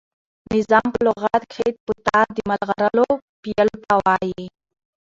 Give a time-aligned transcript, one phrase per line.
[0.55, 3.07] نظام په لغت کښي په تار د ملغلرو
[3.41, 4.45] پېیلو ته وايي.